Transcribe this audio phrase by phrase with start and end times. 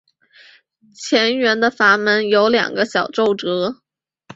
[0.95, 3.83] 前缘的阀门有两个小皱褶。